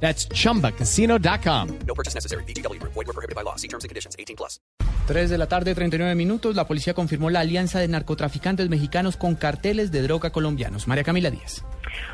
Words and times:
That's 0.00 0.28
chumbacasino.com. 0.28 1.68
No 1.86 1.94
purchase 1.94 2.14
necessary. 2.14 2.44
BGW. 2.44 2.80
Void 2.80 2.94
were 2.94 3.12
prohibited 3.12 3.34
by 3.34 3.42
law. 3.42 3.56
See 3.56 3.68
terms 3.68 3.84
and 3.84 3.90
conditions. 3.90 4.14
18 4.16 4.36
plus. 4.36 4.60
3 5.06 5.30
de 5.30 5.38
la 5.38 5.46
tarde, 5.46 5.74
39 5.74 6.14
minutos. 6.14 6.56
La 6.56 6.66
policía 6.66 6.94
confirmó 6.94 7.30
la 7.30 7.40
alianza 7.40 7.78
de 7.78 7.88
narcotraficantes 7.88 8.68
mexicanos 8.68 9.16
con 9.16 9.36
carteles 9.36 9.92
de 9.92 10.02
droga 10.02 10.30
colombianos. 10.30 10.88
María 10.88 11.04
Camila 11.04 11.30
Díaz. 11.30 11.64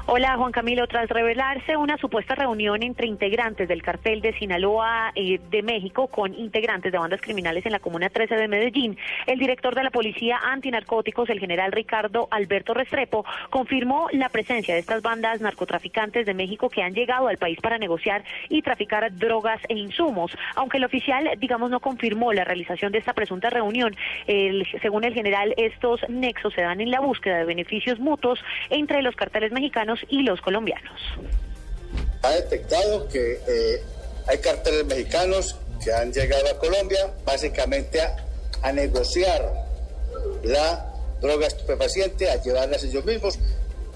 Hola 0.06 0.36
Juan 0.36 0.52
Camilo, 0.52 0.86
tras 0.86 1.08
revelarse 1.08 1.76
una 1.76 1.96
supuesta 1.96 2.34
reunión 2.34 2.82
entre 2.82 3.06
integrantes 3.06 3.68
del 3.68 3.82
cartel 3.82 4.20
de 4.20 4.32
Sinaloa 4.38 5.12
eh, 5.14 5.40
de 5.50 5.62
México 5.62 6.08
con 6.08 6.34
integrantes 6.34 6.92
de 6.92 6.98
bandas 6.98 7.20
criminales 7.20 7.64
en 7.66 7.72
la 7.72 7.78
Comuna 7.78 8.08
13 8.08 8.34
de 8.34 8.48
Medellín, 8.48 8.98
el 9.26 9.38
director 9.38 9.74
de 9.74 9.84
la 9.84 9.90
Policía 9.90 10.38
Antinarcóticos, 10.42 11.30
el 11.30 11.38
general 11.40 11.72
Ricardo 11.72 12.28
Alberto 12.30 12.74
Restrepo, 12.74 13.24
confirmó 13.50 14.08
la 14.12 14.28
presencia 14.28 14.74
de 14.74 14.80
estas 14.80 15.02
bandas 15.02 15.40
narcotraficantes 15.40 16.26
de 16.26 16.34
México 16.34 16.68
que 16.68 16.82
han 16.82 16.94
llegado 16.94 17.28
al 17.28 17.38
país 17.38 17.58
para 17.60 17.78
negociar 17.78 18.24
y 18.48 18.62
traficar 18.62 19.14
drogas 19.16 19.60
e 19.68 19.74
insumos. 19.74 20.36
Aunque 20.56 20.78
el 20.78 20.84
oficial, 20.84 21.30
digamos, 21.38 21.70
no 21.70 21.80
confirmó 21.80 22.32
la 22.32 22.44
realización 22.44 22.92
de 22.92 22.98
esta 22.98 23.14
presunta 23.14 23.50
reunión, 23.50 23.94
el- 24.26 24.66
según 24.80 25.04
el 25.04 25.14
general, 25.14 25.54
estos 25.56 26.00
nexos 26.08 26.52
se 26.54 26.62
dan 26.62 26.80
en 26.80 26.90
la 26.90 27.00
búsqueda 27.00 27.38
de 27.38 27.44
beneficios 27.44 27.98
mutuos 28.00 28.44
entre 28.70 29.00
los 29.02 29.14
carteles 29.16 29.50
mexicanos 29.52 29.71
y 30.08 30.22
los 30.22 30.40
colombianos. 30.40 31.00
ha 32.22 32.30
detectado 32.30 33.08
que 33.08 33.40
eh, 33.46 33.82
hay 34.26 34.38
carteles 34.38 34.86
mexicanos 34.86 35.56
que 35.82 35.92
han 35.92 36.12
llegado 36.12 36.48
a 36.48 36.58
Colombia 36.58 37.12
básicamente 37.24 38.00
a, 38.00 38.16
a 38.62 38.72
negociar 38.72 39.52
la 40.44 40.92
droga 41.20 41.46
estupefaciente, 41.46 42.30
a 42.30 42.40
llevarlas 42.42 42.84
ellos 42.84 43.04
mismos. 43.04 43.38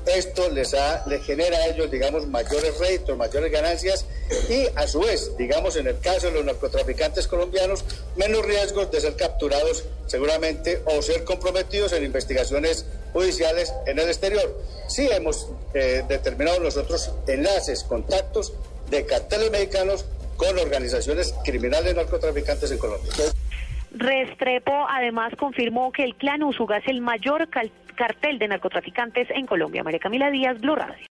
Esto 0.06 0.48
les, 0.50 0.72
ha, 0.74 1.04
genera 1.24 1.56
a 1.58 1.66
ellos, 1.66 1.90
digamos, 1.90 2.26
mayores 2.28 2.78
réditos, 2.78 3.16
mayores 3.16 3.50
ganancias 3.50 4.06
y 4.48 4.66
a 4.76 4.86
su 4.86 5.00
vez, 5.00 5.36
digamos, 5.36 5.76
en 5.76 5.88
el 5.88 5.98
caso 5.98 6.28
de 6.28 6.32
los 6.34 6.44
narcotraficantes 6.44 7.26
colombianos, 7.26 7.84
menos 8.16 8.44
riesgos 8.46 8.90
de 8.90 9.00
ser 9.00 9.16
capturados 9.16 9.84
seguramente 10.06 10.80
o 10.84 11.02
ser 11.02 11.24
comprometidos 11.24 11.92
en 11.92 12.04
investigaciones 12.04 12.86
judiciales 13.12 13.72
en 13.86 13.98
el 13.98 14.06
exterior. 14.06 14.56
Sí 14.88 15.08
hemos 15.10 15.48
eh, 15.74 16.04
determinado 16.08 16.60
nosotros 16.60 17.10
enlaces, 17.26 17.82
contactos 17.82 18.52
de 18.90 19.04
carteles 19.06 19.50
mexicanos 19.50 20.04
con 20.36 20.56
organizaciones 20.58 21.34
criminales 21.44 21.94
narcotraficantes 21.96 22.70
en 22.70 22.78
Colombia. 22.78 23.10
Restrepo 23.92 24.72
además 24.90 25.32
confirmó 25.38 25.90
que 25.90 26.04
el 26.04 26.14
clan 26.16 26.42
Usuga 26.42 26.78
es 26.78 26.84
el 26.88 27.00
mayor 27.00 27.48
cal- 27.48 27.72
cartel 27.96 28.38
de 28.38 28.46
narcotraficantes 28.48 29.28
en 29.30 29.46
Colombia. 29.46 29.82
María 29.82 29.98
Camila 29.98 30.30
Díaz, 30.30 30.60
Blue 30.60 30.76
Radio. 30.76 31.04